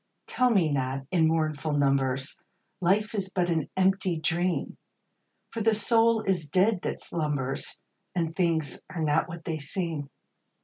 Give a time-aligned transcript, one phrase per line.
[0.25, 2.39] Tell me not, in mournful numbers,
[2.79, 4.77] Life is but an empty dream!
[5.51, 7.77] For the soul is dead that slumbers.
[8.15, 10.09] And things are not what they seem.